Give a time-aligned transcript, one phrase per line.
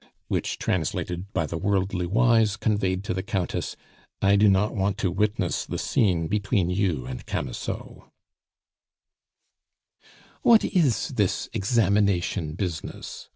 [0.29, 3.75] Which, translated by the worldly wise, conveyed to the Countess:
[4.19, 8.09] "I do not want to witness the scene between you and Camusot."
[10.41, 13.29] "What is this examination business?"